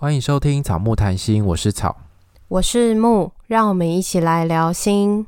[0.00, 1.96] 欢迎收听草木谈心，我是草，
[2.46, 5.26] 我是木，让我们一起来聊心。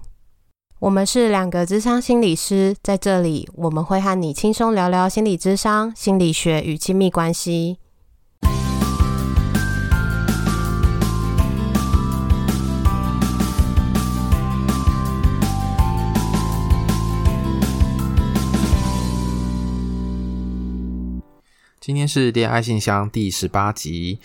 [0.79, 7.79] 我们是两个智商心理师，在这里我们会和你轻松聊聊心理智商、心理学与亲密关系。
[21.81, 24.21] 今天是恋爱信箱第十八集。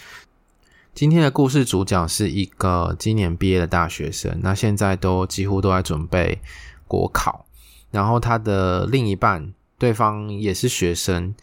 [0.96, 6.40] 今天的故事主角是一个今年毕业的大学生，那现在都几乎都在准备
[6.88, 7.46] 国考，
[7.92, 11.36] 然后他的另一半，对方也是学生，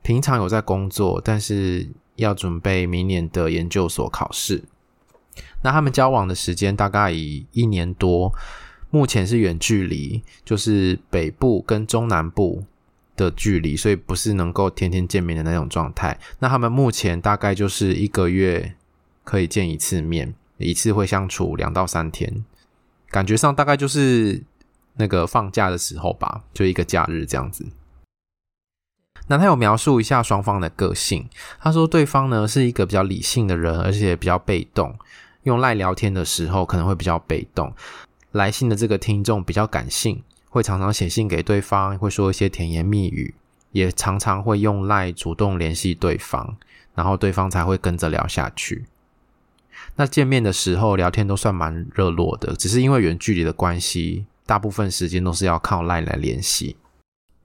[0.00, 4.64] 平常有在工作，但是要准备明年的研究所考试。
[5.60, 8.32] 那他们交往的时间大概以一年多，
[8.88, 12.64] 目前是远距离，就是北部跟中南部
[13.18, 16.18] 的距离，所以不是能够天天见面的那种状态。
[16.38, 18.74] 那他们目前大概就是一个月
[19.28, 22.42] 可以见一次面，一次会相处两到三天，
[23.10, 24.42] 感觉上大概就是
[24.94, 27.66] 那个放假的时候吧，就一个假日这样子。
[29.26, 31.28] 那他有描述一下双方的个性，
[31.60, 34.98] 他说对方呢是一个比较理性的人，而且比较被动，
[35.42, 37.70] 用赖聊天的时候可能会比较被动。
[38.32, 43.34] 来信的这个听众比较感性，会常常写信给对方，会说一些甜言蜜语，
[43.72, 46.56] 也常常会用赖主动联系对方，
[46.94, 48.86] 然后对方才会跟着聊下去。
[49.98, 56.76] 那见面的时候聊天都算蛮热络的，只是因为远距离的关系，大部分时间都是要靠 LINE 来联系。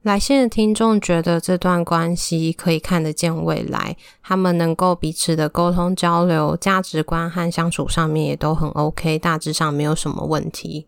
[0.03, 10.85] 来信的听众觉得这段关系可以看得见未来，他们能够彼此的沟通交流，价值观和相处上面也都很 OK，大致上没有什么问题。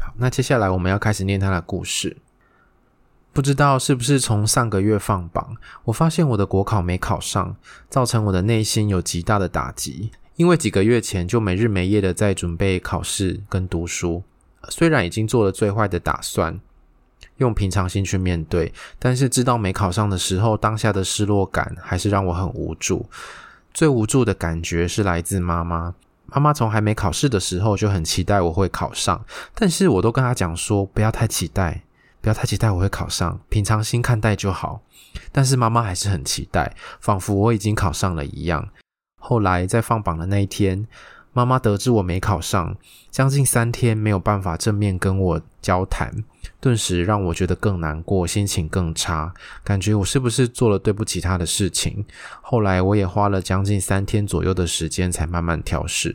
[0.00, 2.16] 好，那接下来我们要开始念他的故事。
[3.32, 7.54] 不知道是不是从上个月放榜，我发现我的国考没考上，
[7.88, 10.10] 造成我的内心有极大的打击。
[10.36, 14.22] 因为几个月前就没日没夜的在准备考试跟读书，
[14.68, 16.60] 虽然已经做了最坏的打算，
[17.38, 23.06] 用平常心去面对，但是知道没考上的时候，当下的失落感还是让我很无助。
[23.72, 25.94] 最无助的感觉是来自妈妈，
[26.26, 31.82] 妈妈从还没考试的时候就很期待我会考上，但是我都跟她讲说不要太期待，
[32.20, 34.82] 不要太期待我会考上，平常心看待就好。
[35.32, 38.68] 但是妈妈还是很期待，仿佛我已经考上了一样。
[39.28, 40.86] 后来在放榜的那一天，
[41.32, 42.76] 妈妈得知我没考上，
[43.10, 46.14] 将近三天没有办法正面跟我交谈，
[46.60, 52.04] 顿时让我觉得更难过，心情更差，感觉我是不是做了对不起她的事情？
[52.40, 56.14] 后来我也花了将近三天左右的时间才慢慢调试。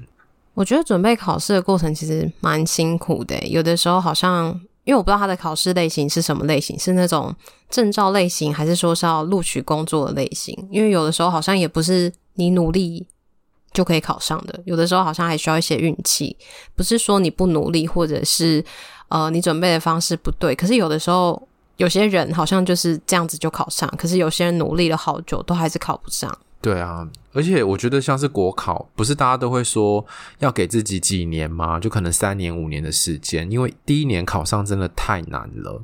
[0.54, 4.48] 我觉得准备考试的过程其实蛮辛苦的，有的时候好像
[4.86, 7.36] 因为我不知道他的考试类型是什么类型，是那种
[7.70, 10.58] 证照类型，还是说是要录取工作的类型？
[10.72, 12.10] 因为有的时候好像也不是。
[12.36, 13.08] 你努力
[13.72, 16.36] 就可以考上的，有的时候好像还需要一些运气。
[16.76, 18.64] 不是说你不努力，或者是
[19.08, 20.56] 呃你准备的方式不对。
[20.56, 21.48] 可是有的时候，
[21.78, 26.38] 有些人好像就是这样子就考上，可是有些人努力了好久都还是考不上。
[26.62, 30.06] 对啊，而且我觉得像是国考，不是大家都会说
[30.38, 31.80] 要给自己几年吗？
[31.80, 35.82] 就可能三年五年的时间，因为第一年考上真的太难了。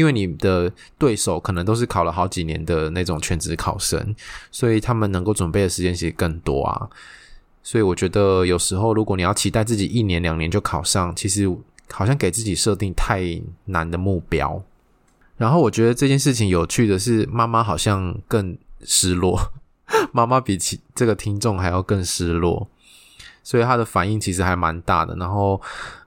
[0.00, 4.16] 因为你的对手可能都是考了好几年的那种全职考生，
[4.50, 6.88] 所以他们能够准备的时间其实更多啊。
[7.62, 11.46] 所以我觉得有时候如果你要期待自己一年两年就考上，其实
[11.92, 13.20] 好像给自己设定太
[13.66, 14.62] 难的目标。
[15.36, 19.38] 然后我觉得这件事情有趣的是，妈妈好像更失落，
[20.12, 22.66] 妈妈比起这个听众还要更失落。
[23.42, 25.60] 所以他的反应其实还蛮大的，然后，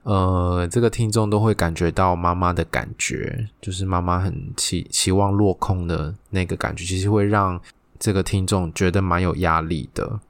[0.04, 7.60] 呃，这个听众都会感觉到妈妈的感觉，就是妈妈很期期望落空的那个感觉，其实会让
[7.98, 10.20] 这个听众觉得蛮有压力的。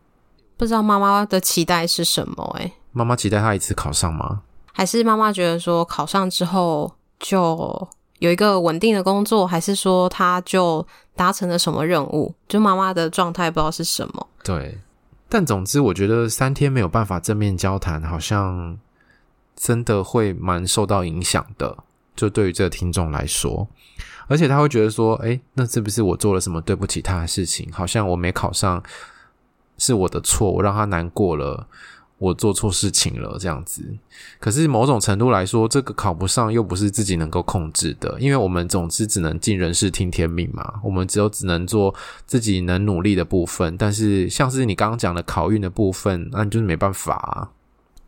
[0.57, 2.43] 不知道妈妈的期待是什么？
[2.59, 2.65] 欸？
[2.65, 4.43] 诶，妈妈期待他一次考上吗？
[4.73, 7.89] 还是妈妈觉得说考上之后就
[8.19, 12.35] 有一个稳定的工作，还是说他就达成了什么任务？
[12.49, 14.27] 就妈妈的状态不知道是什么。
[14.43, 14.79] 对。
[15.35, 18.79] 但总之，我觉得三天没有办法正面交谈，好像
[19.57, 21.77] 真的会蛮受到影响的。
[22.15, 23.67] 就对于这个听众来说，
[24.29, 27.69] 而且他会觉得说：“诶，那是不是我做了什么对不起他的事情？
[27.73, 28.81] 好像我没考上
[29.77, 31.67] 是我的错，我让他难过了。”
[32.25, 33.83] 我做错事情了，这样子。
[34.41, 40.81] 可是某种程度来说，这个考不上又不是自己能够控制的，因为我们总之只能尽人事听天命嘛。
[40.83, 41.95] 我们只有只能做
[42.27, 47.51] 自己能努力的部分，但是像是你刚刚讲的考运的部分，那就是没办法啊。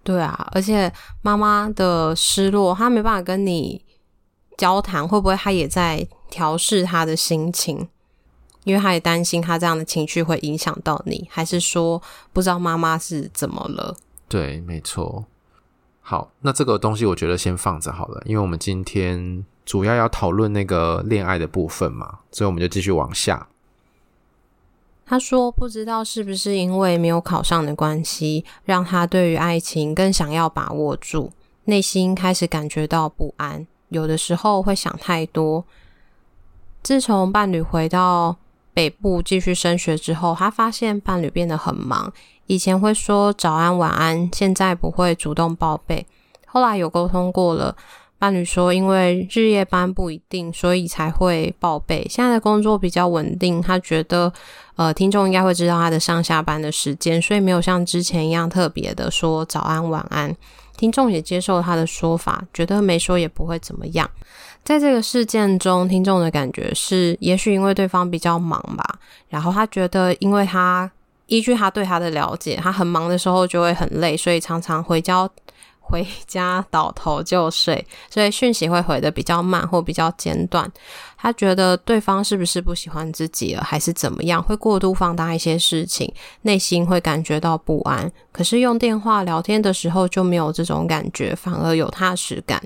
[0.02, 3.84] 对啊，而且妈妈的失落，她没办法跟你
[4.56, 7.86] 交谈，会不会她也在调试她的心情？
[8.64, 12.02] 因为他也担心他这样的情绪会影响到你，还是说
[12.32, 13.96] 不知道妈妈是怎么了？
[14.28, 15.24] 对，没错。
[16.00, 23.48] 好，那这个东西我觉得先放着好了，因为我们今天主要要讨论那个恋爱的部分嘛，所以我们就继续往下。
[25.04, 31.32] 他说：“不知道是不是因为没有考上的关系，让他对于爱情更想要把握住，
[31.64, 35.64] 内心开始感觉到不安，有的时候会想太多。
[36.82, 38.36] 自从伴侣回到
[38.76, 42.12] 北部继续升学之后，他发现伴侣变得很忙，
[42.46, 46.06] 以前会说早安晚安，现在不会主动报备。
[46.44, 47.74] 后来有沟通过了。”
[48.18, 52.06] 伴侣说：“因为日夜班不一定，所以才会报备。
[52.10, 54.32] 现在的工作比较稳定，他觉得，
[54.76, 60.34] 呃，听众应该会知道他的上下班的时间，所以没有像之前一样特别的说早安晚安。
[60.78, 64.10] 听众也接受他的说法，觉得没说也不会怎么样。
[64.66, 68.98] 在这个事件中，听众的感觉是，也许因为对方比较忙吧，
[69.28, 70.90] 然后他觉得，因为他
[71.26, 75.30] 依据他对他的了解，他很忙的时候就会很累，所以常常回家。”
[75.88, 80.68] 回家倒头就睡，所以讯息会回的比较慢或比较简短。
[81.16, 84.42] 他觉得对方是不是不喜欢自己了，还是怎么样？
[84.42, 86.12] 会过度放大一些事情，
[86.42, 88.10] 内心会感觉到不安。
[88.32, 92.60] 可是用电话聊天的时候就没有这种感觉，反而有踏实感。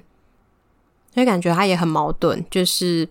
[1.12, 3.08] 所以感觉他也很矛盾，就是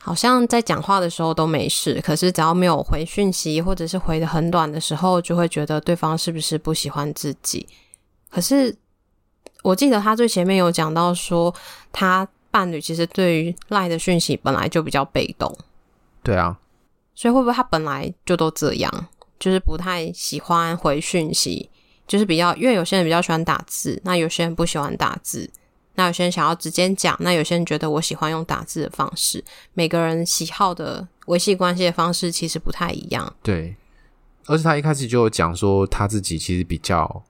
[0.00, 7.66] 好像在讲话的时候都没事，可是只要没有回讯息或者是回的很短的时候，就会觉得对方是不是不喜欢自己？
[8.30, 8.76] 可是。
[9.64, 11.52] 我记得他最前面有讲到说，
[11.90, 15.52] 他伴侣其实对于赖的讯息本来就比较被动。
[16.22, 16.56] 对啊，
[17.12, 19.08] 所以会不会他本来就都这样，
[19.40, 21.68] 就是不太喜欢回讯息，
[22.06, 25.50] 就是比较，因为有些人比较喜欢打字，那有些人不喜欢打字，
[25.98, 33.30] 那有些人想要直接讲，那有些人觉得我喜欢用打字的方式，每个人喜好的维系关系的方式其实不太一样。
[33.42, 33.76] 对，
[34.46, 37.22] 而且他一开始就讲说他自己其实比较。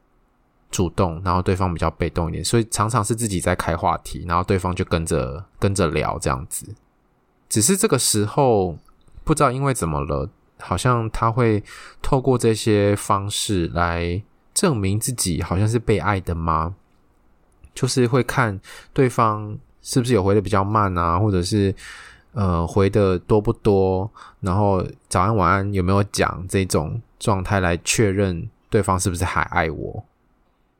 [0.71, 6.75] 主动，然后对方比较被动一点，所以常常是自己在开话题，然后对方就跟着跟着聊这样子。
[7.49, 8.77] 只是这个时候
[9.25, 10.29] 不知道因为怎么了，
[10.61, 11.65] 好像他会
[12.03, 14.23] 透过这些方式来
[14.53, 16.77] 证明自己好像是被爱的吗？
[17.79, 18.61] 就是会看
[18.93, 21.73] 对方是不是有回的比较慢啊，或者是
[22.33, 24.11] 呃回的多不多，
[24.41, 30.05] 然后早安晚安有没有讲这种状态来确认对方是不是还爱我。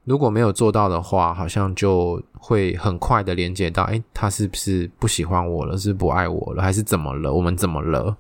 [0.03, 5.79] 如果没有做到的话，好像就会很快的连接到，诶，他是不是不喜欢我了？
[5.79, 6.63] 是不爱我了？
[6.65, 7.33] 还是怎么了？
[7.33, 8.17] 我们怎么了？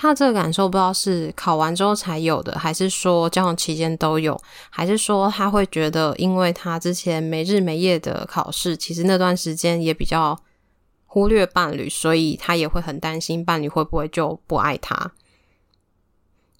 [0.00, 4.40] 他这个感受不知道是考完之后才有的，还是说交往期间都有？
[4.70, 10.38] 还是说他会觉得，因为他之前没日没夜的考试，其实那段时间也比较
[11.04, 15.10] 忽略伴侣，所以他也会很担心伴侣会不会就不爱他？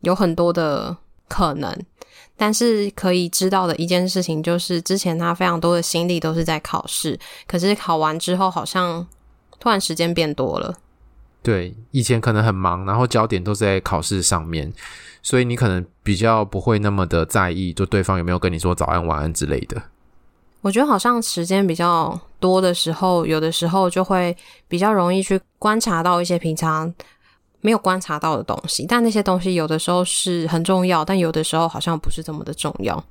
[0.00, 0.96] 有很多的
[1.28, 1.72] 可能。
[2.36, 9.06] 但是可以知道的一件事情就是，之前他非常多的心力都是在考试，可是考完之后好像
[9.60, 10.74] 突然时间变多了。
[11.48, 14.70] 对，以前可能很忙，然后焦点都在考试上面，
[15.22, 19.80] 所以你可能比较不会那么的在意，就对方有没有跟你说早安晚安之类的。
[20.60, 24.36] 我觉得好像时间比较多的时候，有的时候就会
[24.68, 26.94] 比较容易去观察到一些平常。
[27.60, 33.04] 没有观察到的东西，但那些东西有的时候是很重要，但有的时候好像不是这么的重要。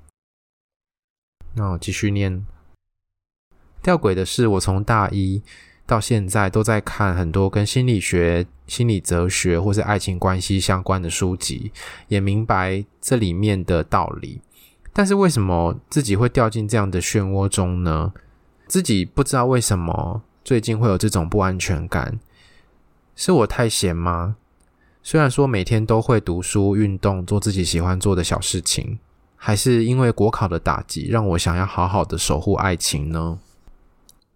[1.55, 2.45] 那我继续念。
[3.83, 5.43] 吊诡的是，我从大一
[5.88, 11.72] 到现在都在看很多跟心理学、心理哲学或是爱情关系相关的书籍，
[12.10, 14.41] 也明白这里面的道理。
[14.91, 18.12] 但是为什么自己会掉进这样的漩涡中呢？
[18.67, 22.20] 自己不知道为什么最近会有这种不安全感。
[23.15, 24.36] 是我太闲吗？
[25.01, 29.00] 虽然说每天都会读书、运动、做自己喜欢做的小事情，
[29.38, 33.39] 还是因为国考的打击，让我想要好好的守护爱情呢？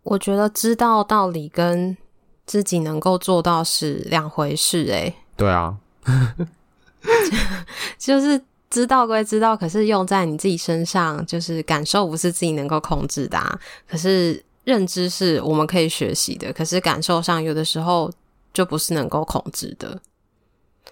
[0.03, 1.95] 我觉得知道道理跟
[2.45, 4.85] 自己能够做到是两回事。
[4.85, 5.75] 诶，对啊，
[7.97, 13.59] 就是知道归知道，可是用在你自己身上，就是感受不是自己能够控制的啊。
[13.87, 18.11] 可是认知是我们可以学习的，可是感受上有的时候。
[18.53, 19.97] 就不是能够控制的，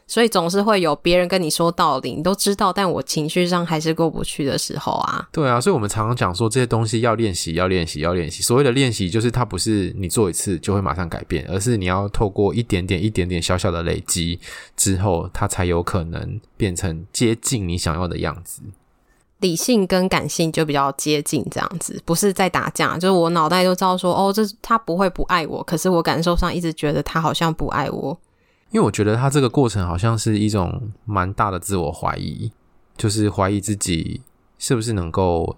[0.07, 5.27] 所以总是会有别人跟你说道理，你都知道，但我情绪上还是过不去的时候啊。
[5.31, 8.41] 对啊，所以我们常常讲说这些东西要练习，要练习，要练习。
[8.41, 14.39] 所谓的练习，就是它不是你做一次就会马上改变，而是你要透过一点点、一点点小小的累积
[14.75, 18.61] 之后，它才有可能变成接近你想要的样子。
[19.39, 28.17] 理性跟感性就比较接近，这样子不是在打架，就是我脑袋都知道说，哦，这他不会不爱我，可是我感受上一直觉得他好像不爱我。
[28.71, 32.51] 因为我觉得他这个过程好像是一种蛮大的自我怀疑，
[32.95, 34.21] 就是怀疑自己
[34.57, 35.57] 是不是能够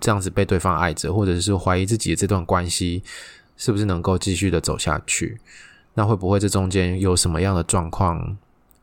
[0.00, 3.02] 这样子被对方爱着，或者是怀疑自己的这段关系
[3.56, 5.40] 是不是能够继续的走下去。
[5.94, 8.36] 那会不会这中间有什么样的状况，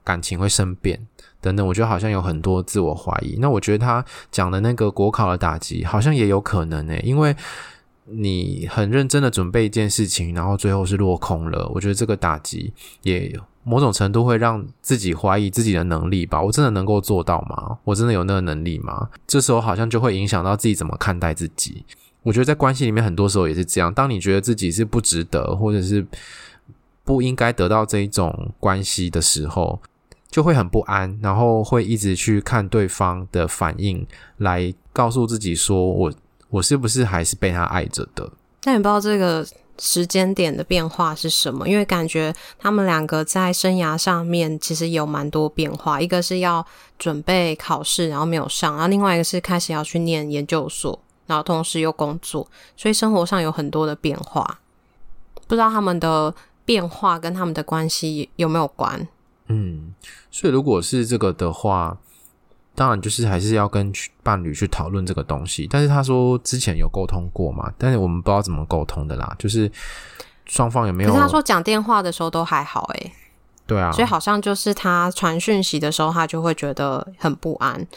[0.03, 0.99] 感情会生变
[1.39, 1.65] 等等？
[1.65, 3.37] 我觉得好像有很多自我怀疑。
[3.39, 7.35] 那我觉得他讲的那个国考的打击，好像也有可能诶，因为
[8.07, 11.69] 你很认真的准备一件事情，然后最后是落空了。
[11.73, 12.71] 我觉得这个打击
[13.01, 16.41] 也某种程度会让自己怀疑自己的能力吧。
[16.41, 17.77] 我真的能够做到吗？
[17.83, 19.09] 我真的有那个能力吗？
[19.25, 21.83] 这时候好像就会影响到自己怎么看待自己。
[22.21, 23.93] 我觉得在关系里面，很多时候也是这样。
[23.93, 26.05] 当你觉得自己是不值得，或者是
[27.03, 29.79] 不应该得到这一种关系的时候，
[30.29, 34.05] 就会很不安，然后会一直去看对方的反应，
[34.37, 36.13] 来告诉自己说：“我
[36.55, 38.31] 我是不是还是被他爱着的？”
[38.61, 39.45] 但你不知道这个
[39.77, 45.99] 时间点的变化是什么，因为感觉他们两个在生涯上面其实有蛮多变化。
[46.01, 46.65] 一个是要
[46.97, 54.59] 准备考试，然后没有上；然后另外一个是开始要去念研究所，然后同时又工作，所以生活上有很多的变化。
[55.47, 56.33] 不知道他们的。
[56.65, 59.07] 变化跟他们的关系有没有关？
[59.49, 59.93] 嗯，
[60.31, 61.95] 所以如果是这个的话，
[62.75, 63.91] 当然就是还是要跟
[64.21, 65.67] 伴侣去讨论这个东西。
[65.71, 69.35] 但是他说之前有沟通过嘛，但是我们不知道怎么沟通的啦。
[69.39, 69.71] 就是
[70.45, 71.09] 双方有没有？
[71.09, 73.11] 可是他说讲电话的时候都还好，诶。
[73.65, 77.87] 对啊，所以好像就是他传讯息的时候，他就会觉得很不安。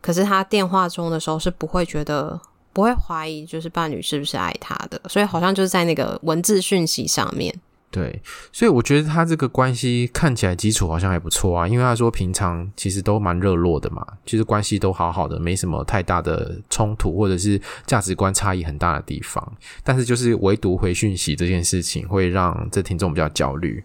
[0.00, 2.40] 可是他电话中的时候是不会觉得，
[2.72, 5.00] 不会怀疑，就是伴侣是不是爱他的。
[5.08, 7.54] 所以好像就是在那个文字讯息上面。
[7.90, 8.20] 对，
[8.52, 23.82] 所以我觉得他这个关系看起来基础好像还不错啊，因为他说平常其实都蛮热络的嘛，其实关系都好好的，没什么太大的冲突或者是价值观差异很大的地方，但是就是唯独回讯息这件事情会让这听众比较焦虑。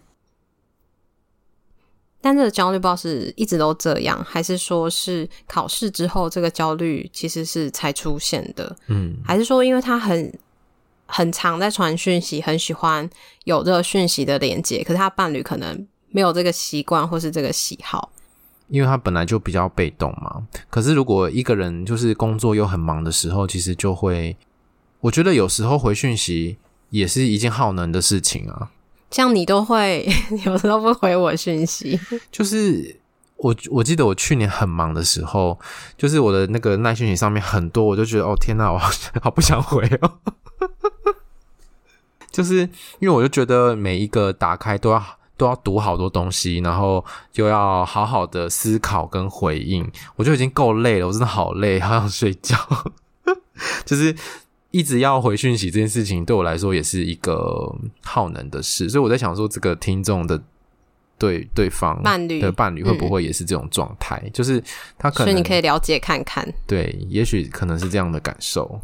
[2.19, 8.75] 但这个焦虑不知道是一直都这样，还是说是考试之后这个焦虑其实是才出现的？
[8.87, 10.29] 嗯，还是说因为他很。
[11.05, 13.07] 很常在传讯息，很喜欢
[13.43, 18.11] 有这个讯息的连接，可是他伴侣可能没有这个习惯或是这个喜好，
[18.67, 20.47] 因为他本来就比较被动嘛。
[20.69, 24.35] 可是如果一个人就是工作又很忙的时候，其实就会，
[25.01, 26.57] 我觉得有时候回讯息
[26.89, 28.71] 也是一件耗能的事情啊。
[29.11, 30.07] 像你都会
[30.45, 31.99] 有时候不回我讯息，
[32.31, 32.99] 就是
[33.37, 35.59] 我我记得我去年很忙的时候，
[35.95, 38.89] 就是我的那个耐讯息上面很多，我就觉得哦天哪，我好，
[39.21, 40.19] 好不想回哦。
[42.33, 42.67] 就是
[42.99, 45.01] 因为我就觉得每一个打开都要
[45.37, 52.57] 都要读好多东西，然后就要好好的思考跟回应，我就已经够累了，我真的好累，好想睡觉。
[53.85, 54.15] 就是
[54.71, 57.71] 一直要回讯息这件事情，对我来说也是一个
[58.01, 60.41] 耗能的事，所以我在想说，这个听众的
[61.19, 64.19] 对对方伴侣的伴侣会不会也是这种状态？
[64.25, 64.61] 嗯、就是
[64.97, 68.81] 他可能，所以你可以了解看看，对，也许可能是这样的感受。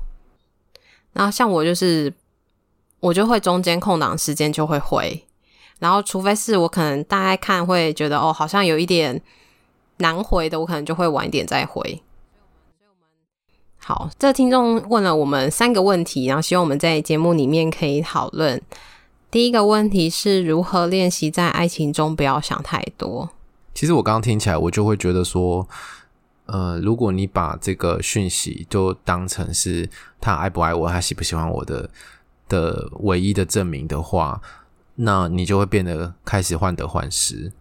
[1.13, 2.13] 然后像我就是。
[3.00, 5.25] 我就会中间空档时间就会回，
[5.79, 9.22] 然后除非是我可能大概看会觉得哦，好像有一点
[9.98, 12.01] 难回的，我可能就会晚一点再回。
[13.77, 18.62] 好，这听众问了我们三个问题，然后希望我们在节目里面可以讨论。
[19.32, 23.29] 第一个问题是如何练习在爱情中不要想太多。
[23.74, 25.65] 其实我刚刚听起来，我就会觉得说，
[26.48, 29.89] 呃，如果你把这个讯息就当成是
[30.20, 31.89] 他爱不爱我，他喜不喜欢我的。
[32.50, 34.41] 的唯一的证明的话，
[34.96, 37.53] 那你就会变得开始患得患失，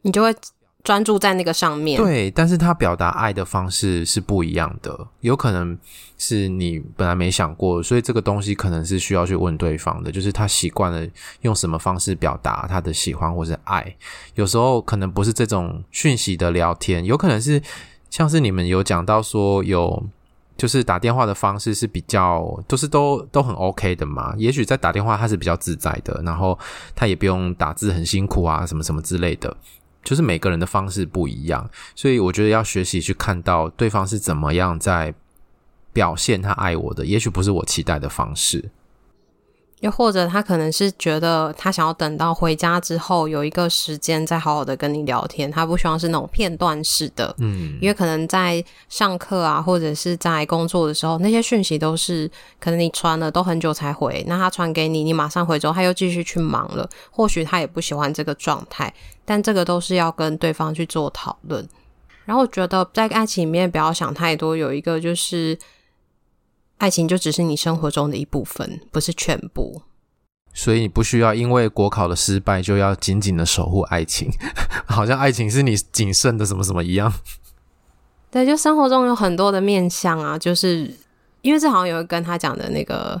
[0.00, 0.34] 你就会
[0.82, 2.00] 专注在那个上面。
[2.00, 5.76] 对，但是他表达爱的方式是不一样的，有可能
[6.16, 11.06] 是你本来没想过，所以这个东西可能是需要去问对方的，就是他习惯了
[11.42, 13.94] 用什么方式表达他的喜欢或是爱。
[14.36, 17.60] 有时候可能不是这种讯息的聊天，有可能是
[18.08, 20.06] 像是你们有讲到说有。
[20.58, 24.34] 就是打电话的方式是比较，都是都都很 OK 的嘛。
[24.36, 26.58] 也许在打电话他是比较自在的，然后
[26.94, 29.56] 他也不用打字很辛苦啊，什么什么之类的。
[30.04, 35.14] 就是每个人的方式不一样，所以我觉得要学习去看到对方是怎么样在
[35.92, 38.70] 表现他爱我的，也许不是我期待的方式。
[39.80, 58.92] 又或者他可能是觉得他想要等到回家之后有一个时间再好好的跟你聊天，他不希望是那种片段式的，嗯，因为可能在上课啊或者是在工作的时候，那些讯息都是可能你传了都很久才回，那他传给你，你马上回之后他又继续去忙了，或许他也不喜欢这个状态，
[59.24, 61.64] 但这个都是要跟对方去做讨论。
[62.24, 65.56] 然后我觉得在爱情里面不要想太多，有一个就是。
[66.78, 69.82] 爱情就只是你生活中的一部分，不是全部。
[70.54, 74.30] 所以你不需要因为国考的失败就要紧紧的守护爱情，
[74.88, 77.12] 好像爱情是你仅剩的什么什么一样。
[78.30, 80.92] 对，就生活中有很多的面向啊，就是
[81.42, 83.20] 因为这好像有跟他讲的那个。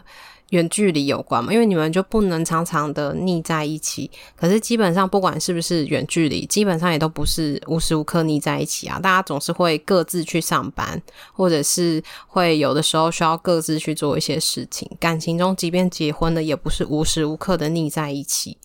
[0.50, 1.52] 远距离有关嘛？
[1.52, 4.10] 因为你们就不能常常的腻在一起。
[4.34, 8.98] 可是基本上不管是不是远距离，基本上也都不是无时无刻腻在一起啊。
[8.98, 11.00] 大家总是会各自去上班，
[11.32, 14.90] 或者是会有的时候需要各自去做一些事情。
[14.98, 18.56] 感情中，即便结婚了，也不是无时无刻的腻在一起。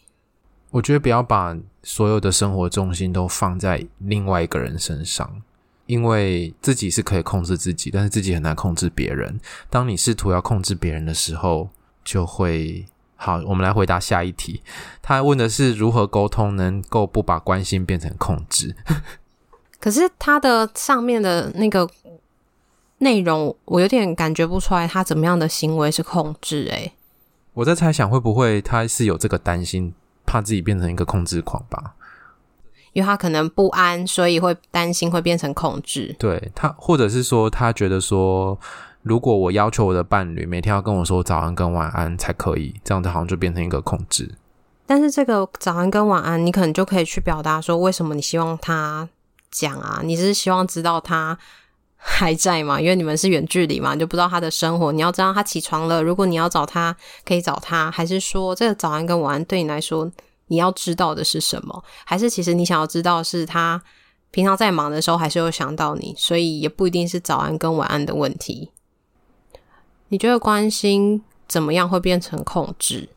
[0.71, 5.41] 我觉得不要把所有的生活重心都放在另外一个人身上，
[5.85, 9.39] 因为自己是可以控制自己，但是自己很难控制别人。
[9.69, 11.69] 当你试图要控制别人的时候，
[12.03, 12.85] 就会
[13.15, 13.41] 好。
[13.45, 14.61] 我们来回答下一题。
[15.01, 18.75] 他问的是如何沟通能够不把关心变成控制。
[19.79, 21.89] 可是他的上面的那个
[22.99, 26.67] 内容，我有点感觉不出来他怎么样的行为是控制。
[26.71, 26.93] 诶，
[27.53, 29.93] 我在猜想会不会他是有这个担心，
[30.25, 31.95] 怕自己变成一个控制狂吧？
[32.93, 36.15] 因为他可能不安，所以会担心会变成控制。
[36.17, 38.57] 对他，或者是说他觉得说。
[39.05, 44.33] 如果我要求我的伴侣每天要跟我说早安跟晚安才可以，这样子好像就变成一个控制。
[44.85, 49.09] 但是这个早安跟晚安，你可能就可以去表达说，为什么你希望他
[49.51, 49.99] 讲啊？
[50.05, 51.37] 你是希望知道他
[51.97, 52.79] 还在吗？
[52.79, 54.93] 因为你们是远距离嘛，你就不知道他的生活。
[54.93, 56.95] 你要知道他起床了，如果你要找他，
[57.25, 60.09] 可以找他，还是说这个早安跟晚安对你来说，
[60.53, 61.83] 你要知道的是什么？
[62.05, 63.81] 还是其实你想要知道是他
[64.29, 68.69] 平常在忙的时候，还是有想到你，所以也不一定是早安跟晚安的问题。
[70.09, 73.09] 你觉得关心怎么样会变成控制？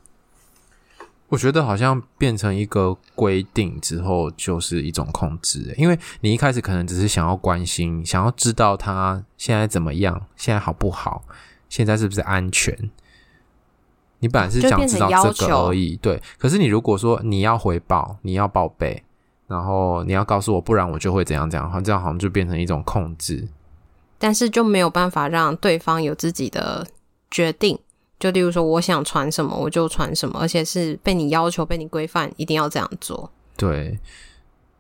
[1.28, 11.24] 我觉得好像变成一个规定之后就是一种控制，因为你一开始可能只是想要关心，想要知道他现在怎么样，现在好不好，
[11.68, 12.90] 现在是不是安全。
[14.18, 16.20] 你本来是想知道这个而已，对。
[16.38, 19.02] 可是你如果说你要回报，你要报备，
[19.46, 23.46] 然后你要告诉我，不然我就会怎样怎样，好像这样好像就变成一种控制。
[24.18, 26.86] 但是就没有办法让对方有自己的
[27.30, 27.78] 决定，
[28.18, 33.30] 就例如说，我想传什么我就传什么，而且是被你要求、被你规范，一定要这样做。
[33.58, 33.98] 对，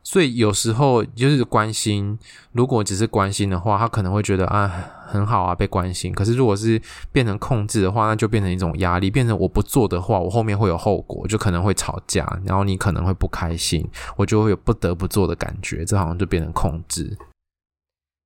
[0.06, 2.16] 所以有时候就是关心，
[2.52, 4.68] 如果只是关心的话，他可能会觉得啊
[5.04, 6.12] 很好啊，被关心。
[6.12, 17.18] 可是如果是变成控制的话，那就变成一种压力，变成我不做的话，我后面会有后果，就可能会吵架，然后你可能会不开心，我就会有不得不做的感觉，这好像就变成控制。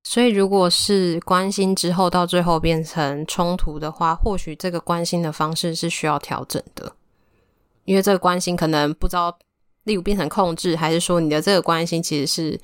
[0.05, 6.93] 所以，如果是关心之后到最后变成冲突的话，或许这个关心的方式是需要调整的，
[7.87, 9.39] 因为这个关心可能不知道，
[9.85, 12.61] 例如变成控制，还是说你的这个关心其实是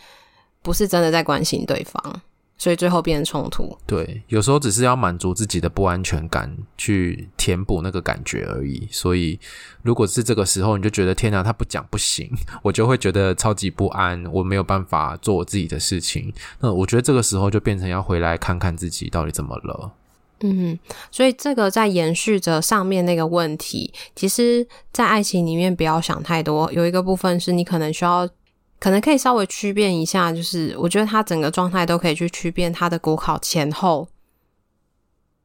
[0.62, 2.14] 不是真的在关心对方？
[2.58, 3.76] 所以最后变成冲突。
[3.86, 8.88] 对，有时候只是要满足自己的不安全感，去填补那个感觉而已。
[8.90, 9.38] 所以，
[9.82, 12.30] 如果是这个时候，你就觉得天哪，他不讲不行，
[12.64, 16.32] 我就会觉得超级不安，我没有办法做我自己的事情。
[16.60, 19.92] 那我觉得这个时候就变成要回来看看自己到底怎么了。
[20.40, 20.78] 嗯，
[21.10, 26.70] 所以这个在延续着上面那个问题，其实，在爱情里面不要想太多。
[26.72, 28.28] 有一个部分是你可能需要。
[28.78, 34.06] 可能可以稍微区辨一下，就是我觉得他整个状态都可以去区辨他的国考前后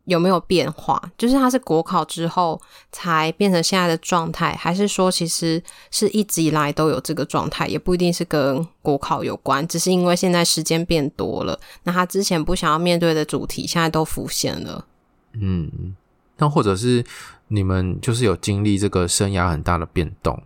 [0.06, 2.60] 有没有变化，就是他是国考之后
[2.92, 5.62] 才变成现在的状态，还是说其实
[5.92, 14.86] 是一直以来都有这个状态，也不一定是跟国考有关，只是因为现在时间变多了，那他之前不想要面对的主题现在都浮现了。
[15.34, 15.96] 嗯，
[16.38, 17.06] 那或者是
[17.48, 20.42] 你们就是有经历这个生涯很大的变动。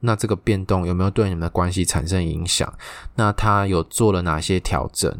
[0.00, 2.70] 那这个变动有没有对你们的关系产生影响？
[3.14, 5.10] 那他有做了哪些调整？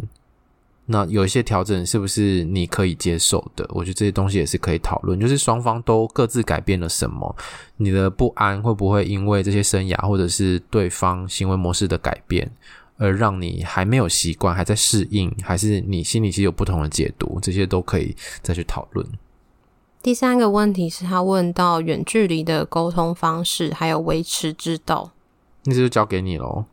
[0.86, 3.66] 那有一些调整是不是你可以接受的？
[3.70, 5.18] 我觉得这些东西也是可以讨论。
[5.18, 7.34] 就是双方都各自改变了什么？
[7.78, 12.50] 你的不安会不会因为这些生涯或者是对方行为模式的改变，
[12.98, 15.34] 而让你还没有习惯，还在适应？
[15.42, 17.38] 还是你心里其实有不同的解读？
[17.40, 19.06] 这些都可以再去讨论。
[20.02, 25.12] 第三个问题是他问到远距离的沟通方式，还有维持之道。
[25.64, 26.66] 那这就交给你喽。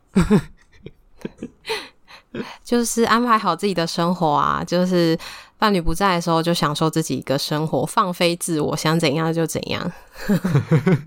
[2.64, 5.18] 就是安排好自己的生活啊，就是
[5.58, 9.92] 伴侣不在的时候，就享受自己一个生活，放飞自我，想怎样就怎样。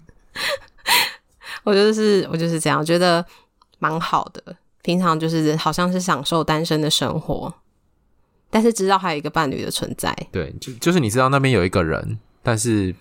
[1.63, 3.25] 我就是我就是这样，觉得
[3.79, 4.55] 蛮好的。
[4.81, 7.51] 平常就是好像是享受单身的生活。
[8.51, 12.95] 但是知道还有一个伴侣的存在，对，就就是你知道那边有一个人，但是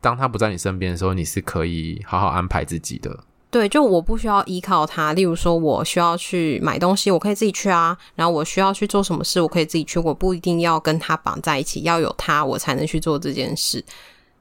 [0.00, 3.24] 当他不在你身边的时候，你是可以好好安排自己的。
[3.54, 5.12] 对，就我不需要依靠他。
[5.12, 7.96] 例如说，我需要去买东西，我可以自己去啊。
[8.16, 13.84] 然后我需要去做什么事，我可以自己去，我不一定要跟他绑在一起，要有他我才能去做这件事。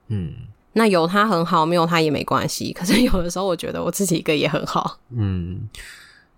[0.08, 0.34] 嗯，
[0.72, 2.74] 那有他很好，没有他也没关系。
[2.74, 4.98] 可是有的时候，我觉得我自己一个也很好。
[5.16, 5.70] 嗯，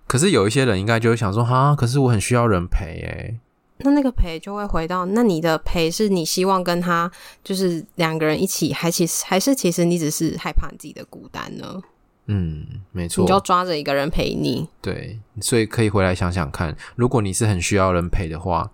[0.05, 3.39] 可是有一些人应该就会想说，哈，可是我很需要人陪诶。
[3.77, 7.09] 那那个陪就会回到，那你的陪是你希望跟他
[7.41, 11.81] 就是两个人一起，还其实还是其实你只是害怕你自己的孤单呢？
[12.27, 14.67] 嗯，没错，你就抓着一个人陪你。
[14.81, 18.69] 对，所以可以回来想想看，如果你是很需要人陪的话，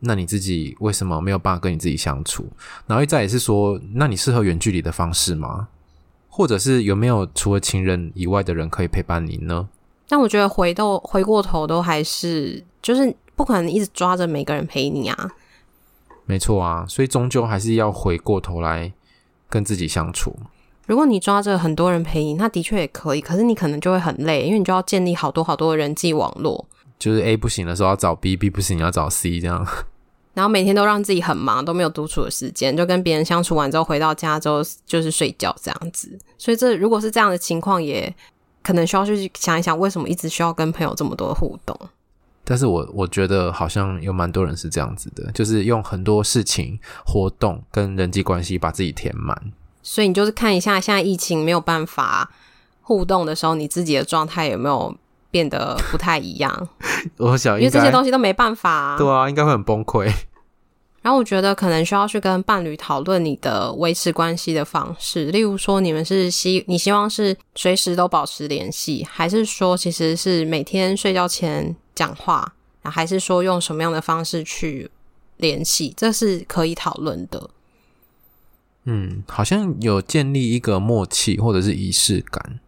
[0.00, 2.48] 那你自己为什么没有办法跟你自己相处？
[2.86, 5.68] 然后再也是说，那你适合远距离的方式吗？
[6.28, 9.68] 或者是有没有除了情人以外的人可以陪伴你呢？
[10.08, 13.14] 但我觉得回到回过头都还是就是。
[13.36, 15.30] 不可能一直抓着每个人陪你啊！
[16.26, 18.92] 没错啊，所以终究还是要回过头来
[19.48, 20.36] 跟自己相处。
[20.90, 26.66] 如果你抓着很多人陪你，那的确也可以，可是你可能就会很累，因为你就要建立好多好多的人际网络。
[26.98, 29.64] 就是 A 不行的时候要找 B，B 不行要找 C 这样。
[30.34, 36.18] 然后每天都让自己很忙，都没有独处的时间，就跟别人相处完之后回到家之后就是睡觉这样子。
[36.36, 38.12] 所以这如果是这样的情况，也
[38.60, 41.78] 可能需要去想一想，为什么一直需要跟朋友这么多的互动。
[42.42, 46.76] 但是我我觉得好像有蛮多人是这样子的，就是用很多事情、
[47.06, 49.40] 活动跟人际关系把自己填满。
[49.82, 52.30] 所以你就是看一下，现在疫情没有办法
[52.82, 54.94] 互动的时候，你自己的状态有没有
[55.30, 56.68] 变得不太一样？
[57.18, 58.98] 我想，因为这些东西都没办法啊。
[58.98, 60.12] 对啊，应该会很崩溃。
[61.02, 74.90] 然后我觉得可能需要去跟伴侣讨论你的维持关系的方式，例如说你们是希你希望是随时都保持联系，还是说其实是每天睡觉前讲话，还是说用什么样的方式去
[75.38, 77.48] 联系，这是可以讨论的。
[78.84, 82.60] 嗯，好像有建立一个默契或者是仪式感，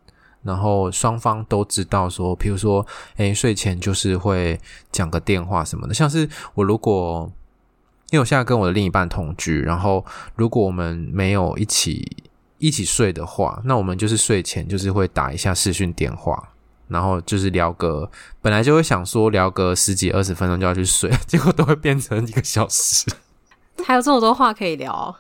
[0.43, 7.33] 然后双方都知道说，譬如说，诶，睡前就是会讲个电话什么的，像是我如果。
[8.11, 10.05] 因为我现在跟我的另一半同居，然后
[10.37, 12.07] 如果我们没有一起
[12.59, 16.51] 一起睡的话，那我们就是睡前就是会打一下视讯电话，
[16.89, 18.11] 然后就是聊个
[18.43, 23.11] 本来就会想说聊个十几二十分钟就要去睡， 结果都会变成一个小时。
[23.83, 25.17] 还有这么多话可以聊？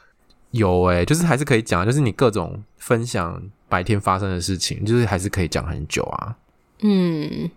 [0.53, 6.37] 有诶、欸，就是还是可以讲，就是你各种分享白天发生的事情，就是还是可以讲很久啊。
[6.81, 7.51] 嗯，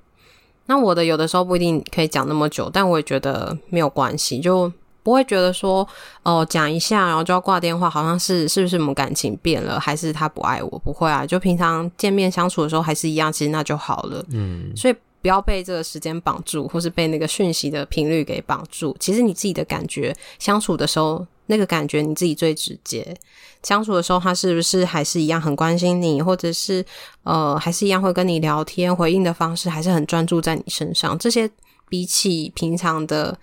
[0.65, 4.71] 那我的有的时候不一定可以讲那么久，但我也觉得没有关系，就。
[5.05, 5.87] 不会觉得说
[6.23, 10.79] 哦，讲一下然后就要挂电话，好像是是不是我们感情变了，还是他不爱我？
[10.79, 14.25] 不会啊，就平常见面相处的时候还是一样，其实那就好了。
[14.29, 18.97] 嗯，所以不要被这个时间绑住，或是被那个讯息的频率给绑住。
[18.99, 23.15] 其实你自己的感觉，相处的时候那个感觉你自己最直接。
[23.63, 26.85] 相处的时候，他是不是还是一样很关心你，或者是
[27.23, 31.17] 呃，还是一样会跟你聊天，回应的方式还是很专注在你身上？
[31.17, 31.49] 这些
[31.89, 33.37] 比起平常的。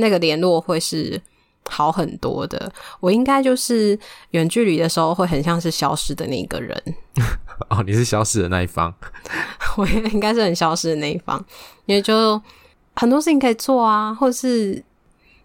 [0.00, 1.20] 那个联络会是
[1.68, 2.72] 好很多的。
[3.00, 3.98] 我应该就是
[4.30, 6.80] 远距离的时候会很像是消失的那个人。
[7.68, 8.94] 哦，你是消失的那一方。
[9.76, 11.44] 我也应该是很消失的那一方，
[11.86, 12.40] 因为就
[12.94, 14.80] 很多事情可以做啊，或者是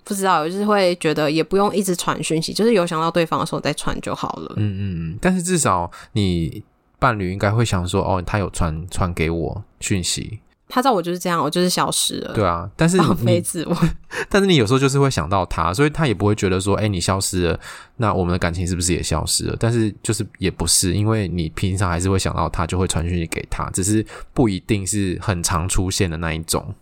[0.03, 4.53] 不知道，就是会觉得也不用一直传讯息，就是有想到对方的时候再传就好了。
[4.57, 5.17] 嗯嗯嗯。
[5.21, 6.63] 但是至少你
[6.99, 10.39] 伴侣应该会想说，哦，他有传传给我讯息。
[10.69, 12.33] 他知道我就是这样，我就是消失了。
[12.33, 13.77] 对啊，但是放飞自我。
[14.27, 17.59] 但是你有时候就是会想到他，所以他也不会觉得说，哎，你消失了，
[17.97, 19.55] 那我们的感情是不是也消失了？
[19.59, 26.73] 但是就是也不是，因为你平常还是会想到他，就会传讯息给他，只是不一定是很常出现的那一种，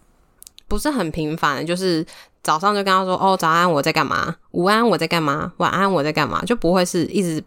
[0.72, 1.66] 不是很频繁。
[1.66, 2.06] 就是
[2.42, 4.34] 早上就跟他说，哦，早安，我在干嘛？
[4.52, 5.52] 午安，我在干嘛？
[5.58, 6.42] 晚安，我在干嘛？
[6.46, 7.44] 就不会是一直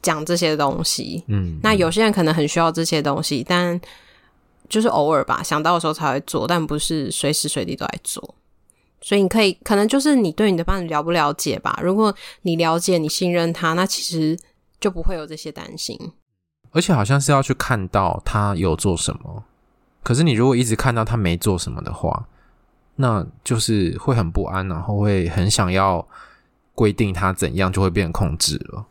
[0.00, 1.24] 讲这些东西。
[1.26, 3.80] 嗯，那有些人可能很需要这些东西，但。
[4.68, 8.34] 就是偶尔吧，想到的时候才会做，但不是随时随地都在做。
[9.00, 11.78] 所以你可以，可能就是你对你的伴侣了不了解吧。
[11.80, 14.36] 如果你了解，你信任他，那其实
[14.80, 15.96] 就不会有这些担心。
[16.72, 19.44] 而且好像是要去看到他有做什么。
[20.02, 22.26] 可是你如果一直看到他没做什么的话，
[22.96, 26.06] 那就是会很不安，然后会很想要
[26.74, 28.86] 规定他怎样，就会变控制了。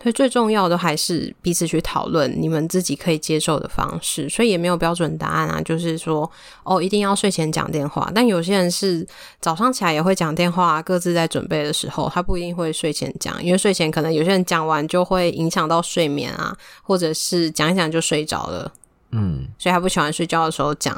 [0.00, 5.60] 所以最重要的还是彼此去讨论你们自己可以接受的方式，所以也没有标准答案啊。
[5.62, 6.30] 就是说，
[6.62, 9.04] 哦，一定要睡前讲电话，但有些人是
[9.40, 18.72] 早上起来也会讲电话，各自在准备的时候，他不一定会睡前讲，因为睡前可能有些人讲完就会影响到睡眠啊，或者是讲一讲就睡着了，
[19.10, 20.96] 嗯，所以他不喜欢睡觉的时候讲。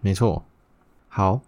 [0.00, 0.44] 没错，
[1.08, 1.40] 好。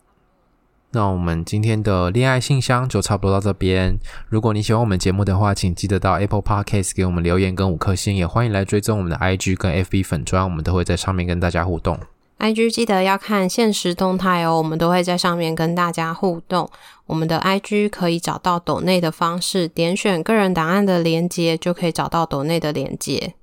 [0.94, 3.98] 那我们今天的恋爱信箱就差不多到这边。
[4.28, 11.98] 如果你喜欢我们节目的话，请记得到 Apple Podcast 给我们留言跟五颗星，也欢迎来追踪我们的 IG 跟 FB 粉砖，我们都会在上面跟大家互动。
[12.38, 16.68] IG 记得要看限时动态哦，我们都会在上面跟大家互动。
[17.06, 23.34] 我们的 IG 可以找到抖内的方式，点选个人档案的连接就可以找到抖内的连接。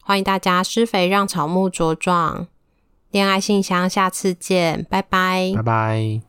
[0.00, 2.46] 欢迎大家施肥让草木茁壮，
[3.10, 6.20] 恋爱信箱下次见，拜拜，拜拜。